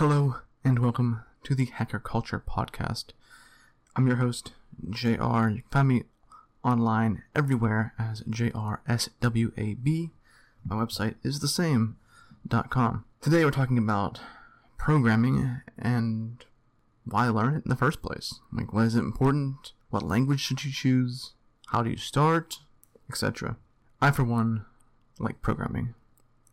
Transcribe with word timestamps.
Hello, 0.00 0.36
and 0.64 0.78
welcome 0.78 1.20
to 1.44 1.54
the 1.54 1.66
Hacker 1.66 1.98
Culture 1.98 2.42
Podcast. 2.48 3.08
I'm 3.94 4.06
your 4.06 4.16
host, 4.16 4.52
JR. 4.88 5.50
You 5.50 5.62
find 5.70 5.88
me 5.88 6.04
online 6.64 7.22
everywhere 7.36 7.92
as 7.98 8.22
JRSWAB. 8.22 10.10
My 10.64 10.74
website 10.74 11.16
is 11.22 11.40
the 11.40 11.48
same.com. 11.48 13.04
Today 13.20 13.44
we're 13.44 13.50
talking 13.50 13.76
about 13.76 14.20
programming 14.78 15.60
and 15.78 16.46
why 17.04 17.28
learn 17.28 17.56
it 17.56 17.64
in 17.66 17.68
the 17.68 17.76
first 17.76 18.00
place. 18.00 18.40
Like, 18.50 18.72
why 18.72 18.84
is 18.84 18.94
it 18.94 19.00
important? 19.00 19.72
What 19.90 20.02
language 20.02 20.40
should 20.40 20.64
you 20.64 20.72
choose? 20.72 21.34
How 21.66 21.82
do 21.82 21.90
you 21.90 21.98
start? 21.98 22.60
Etc. 23.10 23.54
I, 24.00 24.12
for 24.12 24.24
one, 24.24 24.64
like 25.18 25.42
programming. 25.42 25.92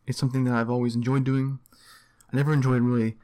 It's 0.05 0.17
something 0.17 0.43
that 0.43 0.53
I've 0.53 0.69
always 0.69 0.95
enjoyed 0.95 1.23
doing. 1.23 1.59
I 2.33 2.35
never 2.35 2.51
enjoyed 2.51 2.81
really 2.81 3.15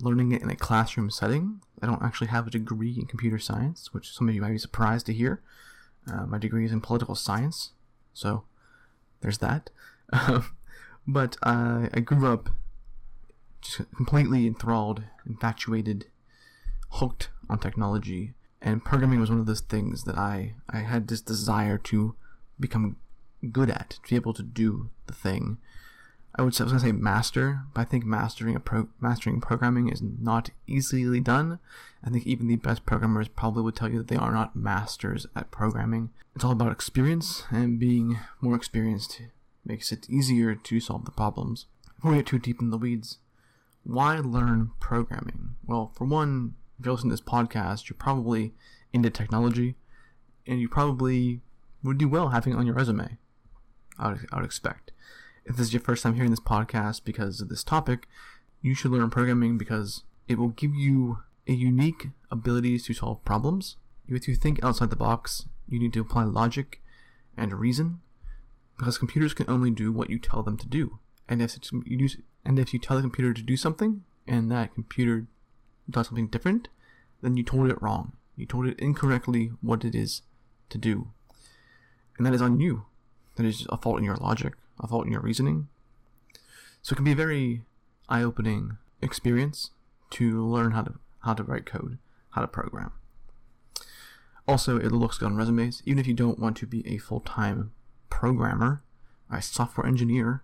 learning 0.00 0.32
it 0.32 0.42
in 0.42 0.50
a 0.50 0.56
classroom 0.56 1.10
setting. 1.10 1.60
I 1.80 1.86
don't 1.86 2.02
actually 2.02 2.28
have 2.28 2.46
a 2.46 2.50
degree 2.50 2.96
in 2.98 3.06
computer 3.06 3.38
science, 3.38 3.92
which 3.92 4.12
some 4.12 4.28
of 4.28 4.34
you 4.34 4.40
might 4.40 4.52
be 4.52 4.58
surprised 4.58 5.06
to 5.06 5.12
hear. 5.12 5.40
Uh, 6.10 6.26
my 6.26 6.38
degree 6.38 6.64
is 6.64 6.72
in 6.72 6.80
political 6.80 7.14
science, 7.14 7.72
so 8.14 8.44
there's 9.20 9.38
that. 9.38 9.70
but 11.06 11.36
uh, 11.42 11.88
I 11.92 12.00
grew 12.00 12.32
up 12.32 12.50
just 13.60 13.90
completely 13.96 14.46
enthralled, 14.46 15.02
infatuated, 15.26 16.06
hooked 16.90 17.30
on 17.48 17.58
technology, 17.58 18.34
and 18.62 18.84
programming 18.84 19.20
was 19.20 19.30
one 19.30 19.40
of 19.40 19.46
those 19.46 19.60
things 19.60 20.04
that 20.04 20.16
I, 20.16 20.54
I 20.68 20.78
had 20.78 21.08
this 21.08 21.20
desire 21.20 21.78
to 21.78 22.14
become 22.58 22.96
good 23.52 23.70
at, 23.70 23.90
to 23.90 24.10
be 24.10 24.16
able 24.16 24.34
to 24.34 24.42
do 24.42 24.90
the 25.06 25.12
thing. 25.12 25.58
I 26.38 26.42
would 26.42 26.60
I 26.60 26.64
was 26.64 26.72
gonna 26.72 26.84
say 26.84 26.92
master, 26.92 27.62
but 27.72 27.80
I 27.80 27.84
think 27.84 28.04
mastering 28.04 28.54
a 28.54 28.60
pro, 28.60 28.88
mastering 29.00 29.40
programming 29.40 29.88
is 29.88 30.02
not 30.02 30.50
easily 30.66 31.18
done. 31.18 31.58
I 32.04 32.10
think 32.10 32.26
even 32.26 32.46
the 32.46 32.56
best 32.56 32.84
programmers 32.84 33.28
probably 33.28 33.62
would 33.62 33.74
tell 33.74 33.88
you 33.88 33.98
that 33.98 34.08
they 34.08 34.16
are 34.16 34.32
not 34.32 34.54
masters 34.54 35.26
at 35.34 35.50
programming. 35.50 36.10
It's 36.34 36.44
all 36.44 36.52
about 36.52 36.72
experience, 36.72 37.44
and 37.50 37.80
being 37.80 38.18
more 38.42 38.54
experienced 38.54 39.22
makes 39.64 39.90
it 39.92 40.10
easier 40.10 40.54
to 40.54 40.80
solve 40.80 41.06
the 41.06 41.10
problems. 41.10 41.66
Before 41.96 42.10
we 42.10 42.18
get 42.18 42.26
too 42.26 42.38
deep 42.38 42.60
in 42.60 42.68
the 42.68 42.76
weeds, 42.76 43.16
why 43.82 44.18
learn 44.18 44.72
programming? 44.78 45.56
Well, 45.66 45.92
for 45.96 46.04
one, 46.04 46.54
if 46.78 46.84
you're 46.84 46.94
listening 46.94 47.16
to 47.16 47.22
this 47.22 47.32
podcast, 47.32 47.88
you're 47.88 47.96
probably 47.96 48.52
into 48.92 49.08
technology, 49.08 49.76
and 50.46 50.60
you 50.60 50.68
probably 50.68 51.40
would 51.82 51.96
do 51.96 52.08
well 52.08 52.28
having 52.28 52.52
it 52.52 52.56
on 52.56 52.66
your 52.66 52.74
resume. 52.74 53.16
I 53.98 54.08
would, 54.08 54.26
I 54.30 54.36
would 54.36 54.44
expect 54.44 54.92
if 55.46 55.56
this 55.56 55.68
is 55.68 55.72
your 55.72 55.80
first 55.80 56.02
time 56.02 56.14
hearing 56.14 56.30
this 56.30 56.40
podcast 56.40 57.04
because 57.04 57.40
of 57.40 57.48
this 57.48 57.62
topic, 57.62 58.08
you 58.60 58.74
should 58.74 58.90
learn 58.90 59.10
programming 59.10 59.56
because 59.56 60.02
it 60.26 60.38
will 60.38 60.48
give 60.48 60.74
you 60.74 61.20
a 61.46 61.52
unique 61.52 62.08
ability 62.32 62.78
to 62.80 62.92
solve 62.92 63.24
problems. 63.24 63.76
If 64.08 64.26
You 64.26 64.34
think 64.34 64.62
outside 64.62 64.90
the 64.90 64.96
box. 64.96 65.46
You 65.68 65.78
need 65.80 65.92
to 65.94 66.00
apply 66.00 66.24
logic 66.24 66.80
and 67.36 67.52
reason 67.52 68.00
because 68.78 68.98
computers 68.98 69.34
can 69.34 69.50
only 69.50 69.70
do 69.70 69.90
what 69.90 70.10
you 70.10 70.18
tell 70.18 70.42
them 70.44 70.56
to 70.58 70.66
do. 70.66 70.98
And 71.28 71.42
if 71.42 71.58
you 71.72 71.96
do, 71.96 72.08
and 72.44 72.58
if 72.58 72.72
you 72.72 72.78
tell 72.78 72.96
the 72.96 73.02
computer 73.02 73.32
to 73.32 73.42
do 73.42 73.56
something 73.56 74.04
and 74.28 74.50
that 74.50 74.74
computer 74.74 75.26
does 75.90 76.06
something 76.06 76.28
different, 76.28 76.68
then 77.20 77.36
you 77.36 77.42
told 77.42 77.68
it 77.68 77.82
wrong. 77.82 78.12
You 78.36 78.46
told 78.46 78.66
it 78.66 78.78
incorrectly 78.78 79.50
what 79.60 79.84
it 79.84 79.94
is 79.94 80.22
to 80.70 80.78
do. 80.78 81.08
And 82.16 82.26
that 82.26 82.34
is 82.34 82.42
on 82.42 82.60
you. 82.60 82.86
That 83.36 83.46
is 83.46 83.66
a 83.68 83.76
fault 83.76 83.98
in 83.98 84.04
your 84.04 84.16
logic 84.16 84.54
a 84.80 84.86
fault 84.86 85.06
in 85.06 85.12
your 85.12 85.20
reasoning. 85.20 85.68
So 86.82 86.92
it 86.92 86.96
can 86.96 87.04
be 87.04 87.12
a 87.12 87.16
very 87.16 87.62
eye-opening 88.08 88.78
experience 89.02 89.70
to 90.10 90.44
learn 90.44 90.72
how 90.72 90.82
to 90.82 90.94
how 91.20 91.34
to 91.34 91.42
write 91.42 91.66
code, 91.66 91.98
how 92.30 92.40
to 92.40 92.46
program. 92.46 92.92
Also, 94.46 94.76
it 94.76 94.92
looks 94.92 95.18
good 95.18 95.26
on 95.26 95.36
resumes. 95.36 95.82
Even 95.84 95.98
if 95.98 96.06
you 96.06 96.14
don't 96.14 96.38
want 96.38 96.56
to 96.58 96.66
be 96.66 96.86
a 96.86 96.98
full-time 96.98 97.72
programmer, 98.10 98.82
a 99.28 99.42
software 99.42 99.86
engineer, 99.86 100.42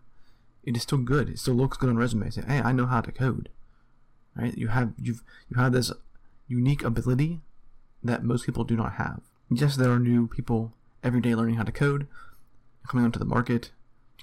it 0.65 0.77
is 0.77 0.83
still 0.83 0.99
good. 0.99 1.29
It 1.29 1.39
still 1.39 1.55
looks 1.55 1.77
good 1.77 1.89
on 1.89 1.97
resumes. 1.97 2.35
Hey, 2.35 2.61
I 2.61 2.73
know 2.73 2.87
how 2.87 3.01
to 3.01 3.13
code. 3.13 3.49
Right? 4.35 4.57
You 4.57 4.69
have 4.69 4.93
you've 4.99 5.23
you 5.49 5.57
have 5.57 5.73
this 5.73 5.93
unique 6.49 6.83
ability 6.83 7.41
that 8.03 8.25
most 8.25 8.45
people 8.45 8.65
do 8.65 8.77
not 8.77 8.95
have. 8.95 9.21
Yes, 9.51 9.77
there 9.77 9.93
are 9.93 9.99
new 9.99 10.27
people 10.27 10.73
every 11.05 11.21
day 11.21 11.35
learning 11.35 11.57
how 11.57 11.65
to 11.65 11.73
code, 11.73 12.07
coming 12.89 13.05
onto 13.05 13.19
the 13.19 13.25
market, 13.25 13.71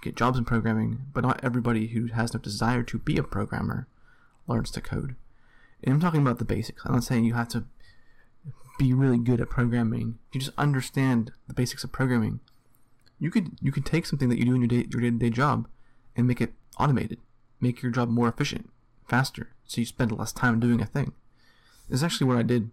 get 0.01 0.15
jobs 0.15 0.37
in 0.37 0.45
programming, 0.45 1.01
but 1.13 1.23
not 1.23 1.43
everybody 1.43 1.87
who 1.87 2.07
has 2.07 2.33
no 2.33 2.39
desire 2.39 2.83
to 2.83 2.99
be 2.99 3.17
a 3.17 3.23
programmer 3.23 3.87
learns 4.47 4.71
to 4.71 4.81
code. 4.81 5.15
And 5.83 5.93
I'm 5.93 5.99
talking 5.99 6.21
about 6.21 6.39
the 6.39 6.45
basics. 6.45 6.81
I'm 6.85 6.93
not 6.93 7.03
saying 7.03 7.25
you 7.25 7.33
have 7.33 7.49
to 7.49 7.65
be 8.77 8.93
really 8.93 9.17
good 9.17 9.41
at 9.41 9.49
programming. 9.49 10.17
You 10.31 10.39
just 10.39 10.57
understand 10.57 11.31
the 11.47 11.53
basics 11.53 11.83
of 11.83 11.91
programming, 11.91 12.39
you 13.19 13.29
could 13.29 13.51
you 13.61 13.71
could 13.71 13.85
take 13.85 14.05
something 14.05 14.29
that 14.29 14.39
you 14.39 14.45
do 14.45 14.55
in 14.55 14.61
your 14.61 14.67
day 14.67 14.87
your 14.89 15.01
day 15.01 15.11
to 15.11 15.17
day 15.17 15.29
job 15.29 15.67
and 16.15 16.25
make 16.25 16.41
it 16.41 16.53
automated, 16.79 17.19
make 17.59 17.81
your 17.81 17.91
job 17.91 18.09
more 18.09 18.29
efficient, 18.29 18.69
faster, 19.07 19.49
so 19.65 19.81
you 19.81 19.85
spend 19.85 20.11
less 20.11 20.31
time 20.31 20.59
doing 20.59 20.81
a 20.81 20.85
thing. 20.85 21.11
This 21.89 21.99
is 21.99 22.03
actually 22.03 22.27
what 22.27 22.37
I 22.37 22.43
did 22.43 22.71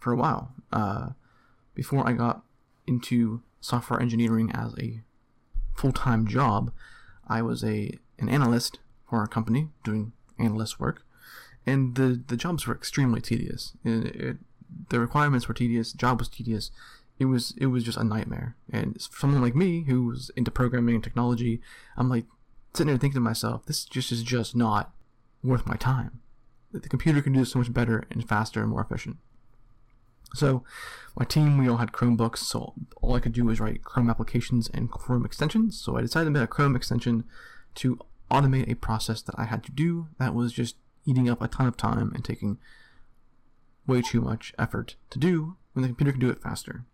for 0.00 0.12
a 0.12 0.16
while 0.16 0.52
uh, 0.72 1.10
before 1.74 2.06
I 2.06 2.12
got 2.12 2.42
into 2.86 3.42
software 3.60 4.00
engineering 4.00 4.50
as 4.52 4.74
a 4.78 5.00
full-time 5.74 6.26
job, 6.26 6.72
I 7.26 7.42
was 7.42 7.64
a 7.64 7.98
an 8.18 8.28
analyst 8.28 8.78
for 9.08 9.22
a 9.22 9.28
company 9.28 9.68
doing 9.82 10.12
analyst 10.38 10.80
work, 10.80 11.04
and 11.66 11.94
the 11.94 12.22
the 12.26 12.36
jobs 12.36 12.66
were 12.66 12.74
extremely 12.74 13.20
tedious. 13.20 13.72
It, 13.84 14.16
it, 14.16 14.36
the 14.88 15.00
requirements 15.00 15.48
were 15.48 15.54
tedious. 15.54 15.92
Job 15.92 16.18
was 16.18 16.28
tedious. 16.28 16.70
It 17.18 17.26
was 17.26 17.54
it 17.56 17.66
was 17.66 17.84
just 17.84 17.98
a 17.98 18.04
nightmare. 18.04 18.56
And 18.70 19.00
someone 19.00 19.42
like 19.42 19.54
me 19.54 19.84
who 19.84 20.06
was 20.06 20.30
into 20.36 20.50
programming 20.50 20.96
and 20.96 21.04
technology, 21.04 21.60
I'm 21.96 22.08
like 22.08 22.24
sitting 22.74 22.88
there 22.88 22.98
thinking 22.98 23.14
to 23.16 23.20
myself, 23.20 23.66
this 23.66 23.84
just 23.84 24.10
is 24.10 24.22
just 24.22 24.56
not 24.56 24.92
worth 25.42 25.66
my 25.66 25.76
time. 25.76 26.20
The 26.72 26.88
computer 26.88 27.22
can 27.22 27.32
do 27.32 27.44
so 27.44 27.60
much 27.60 27.72
better 27.72 28.04
and 28.10 28.28
faster 28.28 28.60
and 28.60 28.70
more 28.70 28.80
efficient. 28.80 29.18
So, 30.34 30.64
my 31.16 31.24
team, 31.24 31.58
we 31.58 31.68
all 31.68 31.76
had 31.76 31.92
Chromebooks, 31.92 32.38
so 32.38 32.74
all 33.00 33.14
I 33.14 33.20
could 33.20 33.32
do 33.32 33.44
was 33.44 33.60
write 33.60 33.84
Chrome 33.84 34.10
applications 34.10 34.68
and 34.68 34.90
Chrome 34.90 35.24
extensions. 35.24 35.80
So, 35.80 35.96
I 35.96 36.00
decided 36.00 36.26
to 36.26 36.30
make 36.32 36.42
a 36.42 36.48
Chrome 36.48 36.74
extension 36.74 37.24
to 37.76 37.98
automate 38.30 38.68
a 38.68 38.74
process 38.74 39.22
that 39.22 39.36
I 39.38 39.44
had 39.44 39.62
to 39.64 39.72
do 39.72 40.08
that 40.18 40.34
was 40.34 40.52
just 40.52 40.76
eating 41.06 41.30
up 41.30 41.40
a 41.40 41.48
ton 41.48 41.66
of 41.66 41.76
time 41.76 42.10
and 42.14 42.24
taking 42.24 42.58
way 43.86 44.02
too 44.02 44.20
much 44.20 44.52
effort 44.58 44.96
to 45.10 45.18
do 45.18 45.56
when 45.72 45.82
the 45.82 45.88
computer 45.88 46.10
can 46.10 46.20
do 46.20 46.30
it 46.30 46.42
faster. 46.42 46.84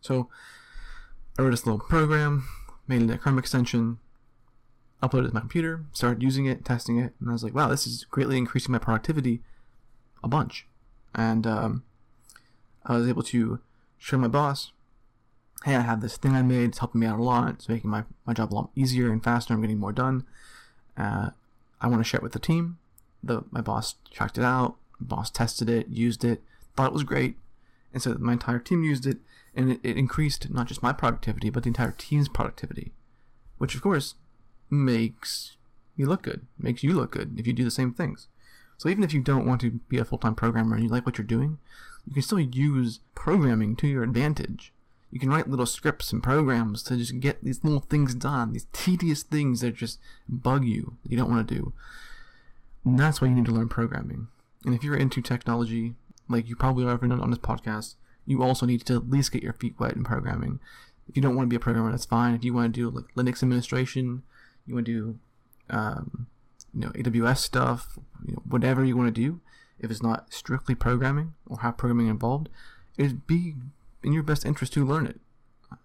So, 0.00 0.30
I 1.38 1.42
wrote 1.42 1.50
this 1.50 1.66
little 1.66 1.80
program, 1.80 2.48
made 2.88 3.02
it 3.02 3.10
a 3.10 3.18
Chrome 3.18 3.38
extension, 3.38 3.98
uploaded 5.02 5.26
it 5.26 5.28
to 5.28 5.34
my 5.34 5.40
computer, 5.40 5.84
started 5.92 6.22
using 6.22 6.46
it, 6.46 6.64
testing 6.64 6.98
it, 6.98 7.12
and 7.20 7.28
I 7.28 7.32
was 7.32 7.44
like, 7.44 7.54
wow, 7.54 7.68
this 7.68 7.86
is 7.86 8.04
greatly 8.04 8.38
increasing 8.38 8.72
my 8.72 8.78
productivity 8.78 9.42
a 10.24 10.28
bunch. 10.28 10.66
And, 11.14 11.46
um, 11.46 11.82
I 12.86 12.96
was 12.96 13.08
able 13.08 13.22
to 13.24 13.60
show 13.98 14.16
my 14.16 14.28
boss, 14.28 14.72
hey, 15.64 15.74
I 15.74 15.80
have 15.80 16.00
this 16.00 16.16
thing 16.16 16.34
I 16.34 16.42
made. 16.42 16.70
It's 16.70 16.78
helping 16.78 17.00
me 17.00 17.06
out 17.06 17.18
a 17.18 17.22
lot. 17.22 17.50
It's 17.50 17.68
making 17.68 17.90
my, 17.90 18.04
my 18.24 18.32
job 18.32 18.52
a 18.52 18.54
lot 18.54 18.70
easier 18.74 19.10
and 19.10 19.22
faster. 19.22 19.52
I'm 19.52 19.60
getting 19.60 19.78
more 19.78 19.92
done. 19.92 20.24
Uh, 20.96 21.30
I 21.80 21.88
want 21.88 22.00
to 22.00 22.04
share 22.04 22.18
it 22.18 22.22
with 22.22 22.32
the 22.32 22.38
team. 22.38 22.78
The, 23.22 23.44
my 23.50 23.60
boss 23.60 23.96
checked 24.10 24.38
it 24.38 24.44
out. 24.44 24.76
Boss 25.00 25.30
tested 25.30 25.68
it, 25.68 25.88
used 25.88 26.24
it, 26.24 26.42
thought 26.74 26.86
it 26.86 26.92
was 26.92 27.02
great. 27.02 27.36
And 27.92 28.02
so 28.02 28.16
my 28.18 28.32
entire 28.32 28.58
team 28.58 28.82
used 28.82 29.06
it, 29.06 29.18
and 29.54 29.72
it, 29.72 29.80
it 29.82 29.96
increased 29.96 30.48
not 30.50 30.68
just 30.68 30.82
my 30.82 30.92
productivity, 30.92 31.50
but 31.50 31.64
the 31.64 31.68
entire 31.68 31.94
team's 31.96 32.28
productivity. 32.28 32.92
Which, 33.58 33.74
of 33.74 33.82
course, 33.82 34.14
makes 34.70 35.56
you 35.96 36.06
look 36.06 36.22
good, 36.22 36.46
makes 36.58 36.82
you 36.82 36.94
look 36.94 37.12
good 37.12 37.38
if 37.38 37.46
you 37.46 37.52
do 37.52 37.64
the 37.64 37.70
same 37.70 37.92
things. 37.92 38.28
So 38.78 38.88
even 38.88 39.02
if 39.02 39.14
you 39.14 39.20
don't 39.22 39.46
want 39.46 39.60
to 39.62 39.80
be 39.88 39.98
a 39.98 40.04
full 40.04 40.18
time 40.18 40.34
programmer 40.34 40.74
and 40.74 40.84
you 40.84 40.90
like 40.90 41.06
what 41.06 41.18
you're 41.18 41.26
doing, 41.26 41.58
you 42.06 42.14
can 42.14 42.22
still 42.22 42.40
use 42.40 43.00
programming 43.14 43.76
to 43.76 43.86
your 43.86 44.02
advantage. 44.02 44.72
You 45.10 45.20
can 45.20 45.30
write 45.30 45.48
little 45.48 45.66
scripts 45.66 46.12
and 46.12 46.22
programs 46.22 46.82
to 46.84 46.96
just 46.96 47.20
get 47.20 47.42
these 47.42 47.62
little 47.64 47.80
things 47.80 48.14
done, 48.14 48.52
these 48.52 48.66
tedious 48.72 49.22
things 49.22 49.60
that 49.60 49.74
just 49.74 49.98
bug 50.28 50.64
you, 50.64 50.96
you 51.06 51.16
don't 51.16 51.30
want 51.30 51.46
to 51.46 51.54
do. 51.54 51.72
And 52.84 52.98
that's 52.98 53.20
why 53.20 53.28
you 53.28 53.34
need 53.34 53.46
to 53.46 53.52
learn 53.52 53.68
programming. 53.68 54.28
And 54.64 54.74
if 54.74 54.84
you're 54.84 54.96
into 54.96 55.20
technology, 55.22 55.94
like 56.28 56.48
you 56.48 56.56
probably 56.56 56.84
are 56.84 56.90
everyone 56.90 57.20
on 57.20 57.30
this 57.30 57.38
podcast, 57.38 57.94
you 58.26 58.42
also 58.42 58.66
need 58.66 58.84
to 58.86 58.96
at 58.96 59.08
least 59.08 59.32
get 59.32 59.42
your 59.42 59.52
feet 59.52 59.78
wet 59.78 59.94
in 59.94 60.04
programming. 60.04 60.60
If 61.08 61.16
you 61.16 61.22
don't 61.22 61.36
want 61.36 61.46
to 61.46 61.50
be 61.50 61.56
a 61.56 61.60
programmer, 61.60 61.90
that's 61.90 62.04
fine. 62.04 62.34
If 62.34 62.44
you 62.44 62.52
want 62.52 62.74
to 62.74 62.80
do 62.80 62.90
like 62.90 63.14
Linux 63.14 63.42
administration, 63.42 64.22
you 64.66 64.74
want 64.74 64.86
to 64.86 64.92
do 64.92 65.18
um, 65.70 66.26
you 66.74 66.80
know 66.80 66.90
AWS 66.90 67.38
stuff, 67.38 67.98
you 68.26 68.34
know, 68.34 68.42
whatever 68.48 68.84
you 68.84 68.96
want 68.96 69.14
to 69.14 69.20
do, 69.20 69.40
if 69.78 69.90
it's 69.90 70.02
not 70.02 70.32
strictly 70.32 70.74
programming 70.74 71.34
or 71.48 71.60
have 71.60 71.76
programming 71.76 72.08
involved, 72.08 72.48
it'd 72.96 73.26
be 73.26 73.54
in 74.02 74.12
your 74.12 74.22
best 74.22 74.44
interest 74.44 74.72
to 74.74 74.86
learn 74.86 75.06
it 75.06 75.20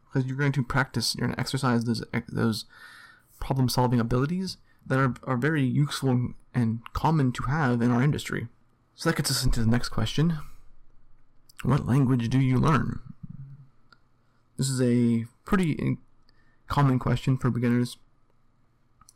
because 0.06 0.28
you're 0.28 0.38
going 0.38 0.52
to 0.52 0.64
practice, 0.64 1.16
you're 1.16 1.28
going 1.28 1.36
to 1.36 1.40
exercise 1.40 1.86
those 1.86 2.04
those 2.30 2.66
problem 3.40 3.70
solving 3.70 4.00
abilities 4.00 4.58
that 4.86 5.00
are, 5.00 5.14
are 5.24 5.38
very 5.38 5.64
useful 5.64 6.34
and 6.54 6.82
common 6.94 7.32
to 7.32 7.44
have 7.44 7.82
in 7.82 7.92
our 7.92 8.02
industry. 8.02 8.48
So 8.96 9.10
that 9.10 9.16
gets 9.16 9.32
us 9.32 9.44
into 9.44 9.62
the 9.62 9.70
next 9.70 9.90
question. 9.90 10.38
What 11.64 11.86
language 11.86 12.30
do 12.30 12.40
you 12.40 12.58
learn? 12.58 13.00
This 14.58 14.70
is 14.70 14.82
a 14.82 15.26
pretty 15.46 15.98
common 16.68 17.00
question 17.00 17.38
for 17.38 17.50
beginners. 17.50 17.98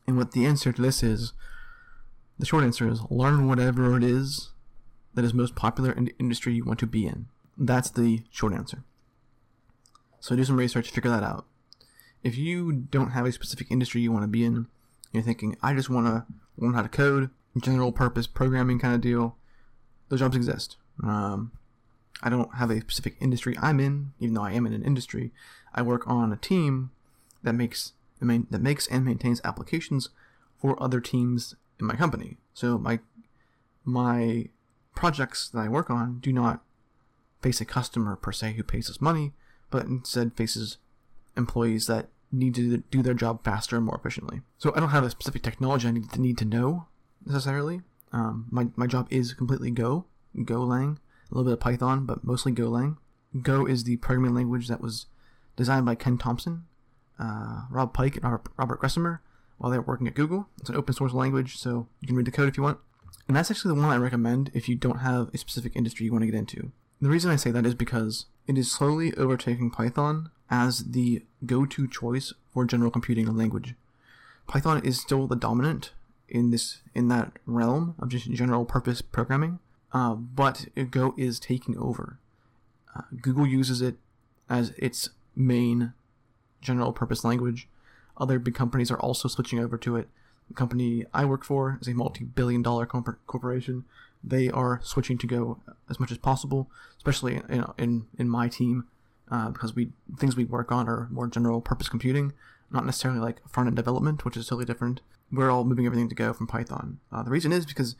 And 0.07 0.17
what 0.17 0.31
the 0.31 0.45
answer 0.45 0.71
to 0.71 0.81
this 0.81 1.03
is 1.03 1.33
the 2.37 2.45
short 2.45 2.63
answer 2.63 2.87
is 2.87 3.01
learn 3.09 3.47
whatever 3.47 3.95
it 3.97 4.03
is 4.03 4.51
that 5.15 5.25
is 5.25 5.33
most 5.33 5.55
popular 5.55 5.91
in 5.91 6.05
the 6.05 6.15
industry 6.19 6.53
you 6.53 6.65
want 6.65 6.79
to 6.79 6.87
be 6.87 7.07
in. 7.07 7.27
That's 7.57 7.89
the 7.89 8.23
short 8.29 8.53
answer. 8.53 8.83
So 10.19 10.35
do 10.35 10.43
some 10.43 10.57
research, 10.57 10.91
figure 10.91 11.11
that 11.11 11.23
out. 11.23 11.45
If 12.23 12.37
you 12.37 12.71
don't 12.71 13.11
have 13.11 13.25
a 13.25 13.31
specific 13.31 13.67
industry 13.69 14.01
you 14.01 14.11
want 14.11 14.23
to 14.23 14.27
be 14.27 14.43
in, 14.43 14.67
you're 15.11 15.23
thinking, 15.23 15.55
I 15.61 15.73
just 15.73 15.89
want 15.89 16.07
to 16.07 16.25
learn 16.57 16.73
how 16.73 16.81
to 16.81 16.89
code, 16.89 17.29
general 17.61 17.91
purpose 17.91 18.27
programming 18.27 18.79
kind 18.79 18.93
of 18.93 19.01
deal, 19.01 19.37
those 20.09 20.19
jobs 20.19 20.35
exist. 20.35 20.77
Um, 21.03 21.51
I 22.23 22.29
don't 22.29 22.55
have 22.55 22.71
a 22.71 22.81
specific 22.81 23.15
industry 23.21 23.55
I'm 23.61 23.79
in, 23.79 24.13
even 24.19 24.33
though 24.33 24.43
I 24.43 24.53
am 24.53 24.65
in 24.65 24.73
an 24.73 24.83
industry. 24.83 25.31
I 25.73 25.81
work 25.81 26.07
on 26.07 26.31
a 26.31 26.37
team 26.37 26.91
that 27.43 27.53
makes 27.53 27.93
that 28.19 28.61
makes 28.61 28.87
and 28.87 29.05
maintains 29.05 29.41
applications 29.43 30.09
for 30.59 30.81
other 30.81 30.99
teams 30.99 31.55
in 31.79 31.85
my 31.85 31.95
company. 31.95 32.37
So 32.53 32.77
my 32.77 32.99
my 33.83 34.49
projects 34.95 35.49
that 35.49 35.59
I 35.59 35.69
work 35.69 35.89
on 35.89 36.19
do 36.19 36.33
not 36.33 36.63
face 37.41 37.61
a 37.61 37.65
customer 37.65 38.15
per 38.15 38.31
se 38.31 38.53
who 38.53 38.63
pays 38.63 38.89
us 38.89 39.01
money, 39.01 39.33
but 39.69 39.85
instead 39.85 40.35
faces 40.35 40.77
employees 41.37 41.87
that 41.87 42.07
need 42.31 42.55
to 42.55 42.77
do 42.77 43.01
their 43.01 43.13
job 43.13 43.43
faster 43.43 43.77
and 43.77 43.85
more 43.85 43.97
efficiently. 43.97 44.41
So 44.57 44.73
I 44.75 44.79
don't 44.79 44.89
have 44.89 45.03
a 45.03 45.09
specific 45.09 45.43
technology 45.43 45.87
I 45.87 45.91
need 45.91 46.11
to 46.11 46.21
need 46.21 46.37
to 46.39 46.45
know 46.45 46.87
necessarily. 47.25 47.81
Um, 48.11 48.47
my, 48.49 48.67
my 48.75 48.87
job 48.87 49.07
is 49.09 49.33
completely 49.33 49.71
Go, 49.71 50.05
Golang, 50.35 50.97
a 51.31 51.35
little 51.35 51.43
bit 51.43 51.53
of 51.53 51.59
Python, 51.59 52.05
but 52.05 52.23
mostly 52.23 52.51
Golang. 52.51 52.97
Go 53.41 53.65
is 53.65 53.83
the 53.83 53.97
programming 53.97 54.33
language 54.33 54.67
that 54.69 54.81
was 54.81 55.07
designed 55.55 55.85
by 55.85 55.95
Ken 55.95 56.17
Thompson, 56.17 56.65
uh, 57.19 57.63
Rob 57.69 57.93
Pike, 57.93 58.15
and 58.15 58.39
Robert 58.57 58.81
Griesemer 58.81 59.19
while 59.57 59.71
they 59.71 59.77
were 59.77 59.83
working 59.83 60.07
at 60.07 60.15
Google. 60.15 60.47
It's 60.59 60.69
an 60.69 60.75
open 60.75 60.93
source 60.93 61.13
language, 61.13 61.57
so 61.57 61.87
you 62.01 62.07
can 62.07 62.15
read 62.15 62.25
the 62.25 62.31
code 62.31 62.47
if 62.47 62.57
you 62.57 62.63
want. 62.63 62.79
And 63.27 63.35
that's 63.35 63.49
actually 63.49 63.75
the 63.75 63.81
one 63.81 63.91
I 63.91 63.97
recommend 63.97 64.51
if 64.53 64.69
you 64.69 64.75
don't 64.75 64.99
have 64.99 65.29
a 65.33 65.37
specific 65.37 65.75
industry 65.75 66.05
you 66.05 66.11
want 66.11 66.23
to 66.23 66.31
get 66.31 66.37
into. 66.37 66.71
The 67.01 67.09
reason 67.09 67.31
I 67.31 67.35
say 67.35 67.51
that 67.51 67.65
is 67.65 67.73
because 67.73 68.25
it 68.47 68.57
is 68.57 68.71
slowly 68.71 69.13
overtaking 69.15 69.71
Python 69.71 70.29
as 70.49 70.91
the 70.91 71.23
go-to 71.45 71.87
choice 71.87 72.33
for 72.53 72.65
general 72.65 72.91
computing 72.91 73.35
language. 73.35 73.75
Python 74.47 74.83
is 74.85 74.99
still 74.99 75.27
the 75.27 75.35
dominant 75.35 75.93
in 76.29 76.51
this 76.51 76.81
in 76.93 77.07
that 77.07 77.33
realm 77.45 77.95
of 77.99 78.09
just 78.09 78.31
general 78.31 78.65
purpose 78.65 79.01
programming, 79.01 79.59
uh, 79.91 80.13
but 80.13 80.67
Go 80.91 81.13
is 81.17 81.39
taking 81.39 81.77
over. 81.77 82.19
Uh, 82.95 83.01
Google 83.21 83.45
uses 83.45 83.81
it 83.81 83.95
as 84.49 84.71
its 84.77 85.09
main 85.35 85.93
general 86.61 86.93
purpose 86.93 87.23
language. 87.23 87.67
Other 88.17 88.39
big 88.39 88.55
companies 88.55 88.91
are 88.91 88.99
also 88.99 89.27
switching 89.27 89.59
over 89.59 89.77
to 89.79 89.95
it. 89.97 90.09
The 90.47 90.53
company 90.53 91.05
I 91.13 91.25
work 91.25 91.43
for 91.43 91.79
is 91.81 91.87
a 91.87 91.93
multi-billion 91.93 92.61
dollar 92.61 92.85
corporation. 92.85 93.85
They 94.23 94.49
are 94.49 94.79
switching 94.83 95.17
to 95.19 95.27
Go 95.27 95.59
as 95.89 95.99
much 95.99 96.11
as 96.11 96.17
possible, 96.17 96.69
especially 96.97 97.41
in 97.49 97.65
in, 97.77 98.07
in 98.17 98.29
my 98.29 98.47
team, 98.47 98.85
uh, 99.29 99.49
because 99.49 99.75
we 99.75 99.89
things 100.17 100.35
we 100.35 100.45
work 100.45 100.71
on 100.71 100.87
are 100.87 101.07
more 101.11 101.27
general 101.27 101.61
purpose 101.61 101.89
computing, 101.89 102.33
not 102.71 102.85
necessarily 102.85 103.19
like 103.19 103.47
front 103.47 103.67
end 103.67 103.75
development, 103.75 104.25
which 104.25 104.37
is 104.37 104.47
totally 104.47 104.65
different. 104.65 105.01
We're 105.31 105.49
all 105.49 105.63
moving 105.63 105.85
everything 105.85 106.09
to 106.09 106.15
Go 106.15 106.33
from 106.33 106.47
Python. 106.47 106.99
Uh, 107.11 107.23
the 107.23 107.31
reason 107.31 107.51
is 107.51 107.65
because 107.65 107.95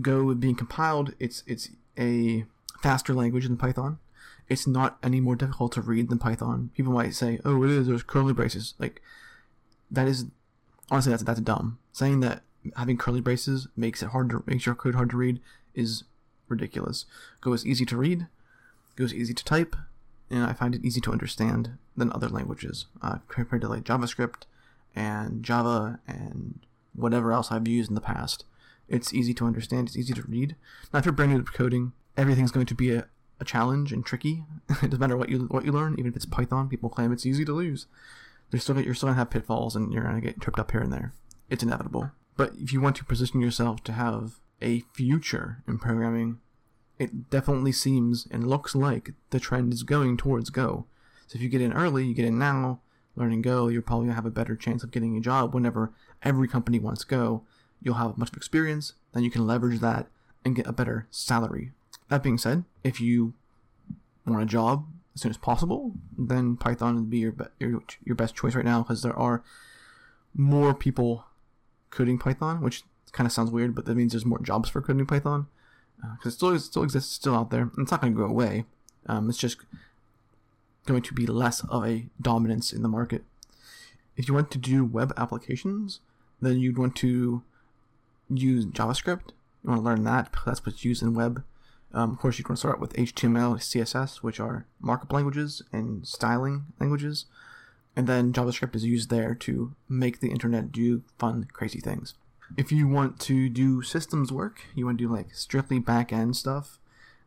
Go 0.00 0.34
being 0.34 0.56
compiled, 0.56 1.14
it's 1.18 1.42
it's 1.46 1.70
a 1.98 2.44
faster 2.82 3.14
language 3.14 3.44
than 3.44 3.56
Python. 3.56 3.98
It's 4.48 4.66
not 4.66 4.98
any 5.02 5.20
more 5.20 5.36
difficult 5.36 5.72
to 5.72 5.80
read 5.80 6.08
than 6.08 6.18
Python. 6.18 6.70
People 6.74 6.92
might 6.92 7.14
say, 7.14 7.40
"Oh, 7.44 7.62
it 7.62 7.70
is. 7.70 7.86
There's 7.86 8.02
curly 8.02 8.32
braces." 8.32 8.74
Like 8.78 9.00
that 9.90 10.08
is 10.08 10.26
honestly 10.90 11.10
that's 11.10 11.22
that's 11.22 11.40
dumb. 11.40 11.78
Saying 11.92 12.20
that 12.20 12.42
having 12.76 12.96
curly 12.96 13.20
braces 13.20 13.68
makes 13.76 14.02
it 14.02 14.10
hard 14.10 14.30
to 14.30 14.42
makes 14.46 14.66
your 14.66 14.74
code 14.74 14.94
hard 14.94 15.10
to 15.10 15.16
read 15.16 15.40
is 15.74 16.04
ridiculous. 16.48 17.04
Go 17.40 17.52
is 17.52 17.66
easy 17.66 17.84
to 17.86 17.96
read, 17.96 18.26
Go 18.96 19.04
is 19.04 19.14
easy 19.14 19.34
to 19.34 19.44
type, 19.44 19.76
and 20.30 20.44
I 20.44 20.52
find 20.52 20.74
it 20.74 20.84
easy 20.84 21.00
to 21.02 21.12
understand 21.12 21.78
than 21.96 22.12
other 22.12 22.28
languages 22.28 22.86
uh, 23.02 23.18
compared 23.28 23.62
to 23.62 23.68
like 23.68 23.84
JavaScript 23.84 24.42
and 24.94 25.42
Java 25.42 26.00
and 26.06 26.60
whatever 26.94 27.32
else 27.32 27.52
I've 27.52 27.68
used 27.68 27.90
in 27.90 27.94
the 27.94 28.00
past. 28.00 28.44
It's 28.88 29.12
easy 29.12 29.34
to 29.34 29.46
understand. 29.46 29.88
It's 29.88 29.96
easy 29.96 30.14
to 30.14 30.22
read. 30.22 30.56
Now, 30.92 31.00
if 31.00 31.04
you're 31.04 31.12
brand 31.12 31.32
new 31.32 31.42
to 31.42 31.50
coding, 31.50 31.92
everything's 32.16 32.52
going 32.52 32.66
to 32.66 32.74
be 32.74 32.92
a, 32.92 33.06
a 33.40 33.44
challenge 33.44 33.92
and 33.92 34.04
tricky. 34.04 34.44
it 34.68 34.82
doesn't 34.82 35.00
matter 35.00 35.16
what 35.16 35.28
you 35.28 35.40
what 35.50 35.64
you 35.64 35.72
learn, 35.72 35.94
even 35.98 36.10
if 36.10 36.16
it's 36.16 36.26
Python. 36.26 36.68
People 36.68 36.88
claim 36.88 37.12
it's 37.12 37.26
easy 37.26 37.44
to 37.44 37.52
lose. 37.52 37.86
There's 38.50 38.62
still 38.62 38.80
you're 38.80 38.94
still 38.94 39.08
gonna 39.08 39.18
have 39.18 39.30
pitfalls, 39.30 39.76
and 39.76 39.92
you're 39.92 40.04
gonna 40.04 40.20
get 40.20 40.40
tripped 40.40 40.58
up 40.58 40.70
here 40.70 40.80
and 40.80 40.92
there. 40.92 41.12
It's 41.50 41.62
inevitable. 41.62 42.10
But 42.36 42.52
if 42.58 42.72
you 42.72 42.80
want 42.80 42.96
to 42.96 43.04
position 43.04 43.40
yourself 43.40 43.82
to 43.84 43.92
have 43.92 44.40
a 44.60 44.80
future 44.92 45.62
in 45.66 45.78
programming, 45.78 46.38
it 46.98 47.30
definitely 47.30 47.72
seems 47.72 48.26
and 48.30 48.48
looks 48.48 48.74
like 48.74 49.12
the 49.30 49.40
trend 49.40 49.72
is 49.72 49.82
going 49.82 50.16
towards 50.16 50.50
Go. 50.50 50.86
So 51.26 51.36
if 51.36 51.42
you 51.42 51.48
get 51.48 51.60
in 51.60 51.72
early, 51.72 52.06
you 52.06 52.14
get 52.14 52.24
in 52.24 52.38
now, 52.38 52.80
learning 53.16 53.42
Go, 53.42 53.68
you're 53.68 53.82
probably 53.82 54.06
gonna 54.06 54.14
have 54.14 54.26
a 54.26 54.30
better 54.30 54.56
chance 54.56 54.82
of 54.82 54.90
getting 54.90 55.16
a 55.16 55.20
job 55.20 55.54
whenever 55.54 55.92
every 56.22 56.48
company 56.48 56.78
wants 56.78 57.04
Go. 57.04 57.42
You'll 57.82 57.94
have 57.94 58.18
much 58.18 58.34
experience, 58.36 58.94
then 59.12 59.22
you 59.22 59.30
can 59.30 59.46
leverage 59.46 59.80
that 59.80 60.06
and 60.44 60.56
get 60.56 60.66
a 60.66 60.72
better 60.72 61.06
salary. 61.10 61.72
That 62.08 62.22
being 62.22 62.38
said, 62.38 62.64
if 62.84 63.00
you 63.00 63.34
want 64.26 64.42
a 64.42 64.46
job 64.46 64.86
as 65.16 65.22
soon 65.22 65.30
as 65.30 65.38
possible, 65.38 65.92
then 66.16 66.56
Python 66.56 66.94
would 66.94 67.10
be 67.10 67.18
your 67.18 67.32
be- 67.32 67.44
your, 67.58 67.82
your 68.04 68.14
best 68.14 68.36
choice 68.36 68.54
right 68.54 68.64
now 68.64 68.82
because 68.82 69.02
there 69.02 69.18
are 69.18 69.42
more 70.34 70.74
people 70.74 71.24
coding 71.88 72.18
Python, 72.18 72.60
which 72.60 72.84
kind 73.12 73.26
of 73.26 73.32
sounds 73.32 73.50
weird, 73.50 73.74
but 73.74 73.86
that 73.86 73.96
means 73.96 74.12
there's 74.12 74.26
more 74.26 74.42
jobs 74.42 74.68
for 74.68 74.82
coding 74.82 75.06
Python 75.06 75.46
because 75.96 76.26
uh, 76.26 76.28
it 76.28 76.32
still 76.32 76.50
it 76.50 76.60
still 76.60 76.82
exists, 76.82 77.12
still 77.14 77.34
out 77.34 77.50
there. 77.50 77.70
It's 77.78 77.90
not 77.90 78.02
going 78.02 78.12
to 78.12 78.18
go 78.18 78.26
away. 78.26 78.66
Um, 79.06 79.30
it's 79.30 79.38
just 79.38 79.56
going 80.84 81.02
to 81.02 81.14
be 81.14 81.26
less 81.26 81.64
of 81.64 81.86
a 81.86 82.06
dominance 82.20 82.72
in 82.72 82.82
the 82.82 82.88
market. 82.88 83.24
If 84.18 84.28
you 84.28 84.34
want 84.34 84.50
to 84.50 84.58
do 84.58 84.84
web 84.84 85.14
applications, 85.16 86.00
then 86.42 86.58
you'd 86.58 86.78
want 86.78 86.94
to 86.96 87.42
use 88.28 88.66
JavaScript. 88.66 89.30
You 89.64 89.70
want 89.70 89.80
to 89.80 89.84
learn 89.84 90.04
that 90.04 90.30
because 90.30 90.44
that's 90.44 90.66
what's 90.66 90.84
used 90.84 91.02
in 91.02 91.14
web. 91.14 91.42
Um, 91.92 92.12
of 92.12 92.18
course, 92.18 92.38
you 92.38 92.44
can 92.44 92.56
start 92.56 92.80
with 92.80 92.92
HTML, 92.94 93.56
CSS, 93.56 94.16
which 94.16 94.40
are 94.40 94.66
markup 94.80 95.12
languages 95.12 95.62
and 95.72 96.06
styling 96.06 96.66
languages. 96.78 97.26
And 97.94 98.06
then 98.06 98.32
JavaScript 98.32 98.76
is 98.76 98.84
used 98.84 99.08
there 99.08 99.34
to 99.34 99.74
make 99.88 100.20
the 100.20 100.30
internet 100.30 100.70
do 100.70 101.02
fun, 101.18 101.48
crazy 101.52 101.80
things. 101.80 102.14
If 102.56 102.70
you 102.70 102.86
want 102.86 103.18
to 103.20 103.48
do 103.48 103.82
systems 103.82 104.30
work, 104.30 104.60
you 104.74 104.84
want 104.84 104.98
to 104.98 105.04
do 105.04 105.12
like 105.12 105.34
strictly 105.34 105.78
back 105.78 106.12
end 106.12 106.36
stuff, 106.36 106.78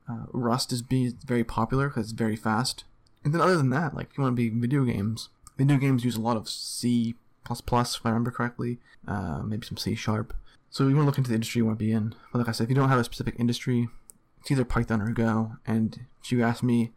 uh, 0.09 0.25
Rust 0.31 0.71
is 0.71 0.81
being 0.81 1.13
very 1.25 1.43
popular 1.43 1.89
because 1.89 2.07
it's 2.07 2.11
very 2.13 2.35
fast. 2.35 2.83
And 3.23 3.33
then 3.33 3.41
other 3.41 3.57
than 3.57 3.69
that, 3.71 3.95
like 3.95 4.11
if 4.11 4.17
you 4.17 4.23
want 4.23 4.35
to 4.35 4.49
be 4.49 4.49
video 4.49 4.85
games, 4.85 5.29
video 5.57 5.77
games 5.77 6.05
use 6.05 6.15
a 6.15 6.21
lot 6.21 6.37
of 6.37 6.47
C++, 6.47 7.15
if 7.49 7.61
I 8.05 8.09
remember 8.09 8.31
correctly, 8.31 8.79
uh, 9.07 9.41
maybe 9.43 9.65
some 9.65 9.77
C 9.77 9.95
sharp. 9.95 10.33
So 10.69 10.87
you 10.87 10.95
want 10.95 11.03
to 11.03 11.05
look 11.07 11.17
into 11.17 11.29
the 11.29 11.35
industry 11.35 11.59
you 11.59 11.65
want 11.65 11.79
to 11.79 11.85
be 11.85 11.91
in. 11.91 12.15
But 12.31 12.39
like 12.39 12.47
I 12.47 12.51
said, 12.51 12.65
if 12.65 12.69
you 12.69 12.75
don't 12.75 12.89
have 12.89 12.99
a 12.99 13.03
specific 13.03 13.35
industry, 13.39 13.89
it's 14.39 14.51
either 14.51 14.65
Python 14.65 15.01
or 15.01 15.11
Go. 15.11 15.53
And 15.65 15.99
if 16.23 16.31
you 16.31 16.43
ask 16.43 16.63
me, 16.63 16.91